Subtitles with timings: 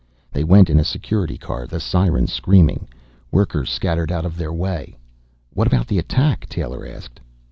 [0.31, 2.87] They went in a Security Car, the siren screaming.
[3.31, 4.97] Workers scattered out of their way.
[5.53, 7.19] "What about the attack?" Taylor asked.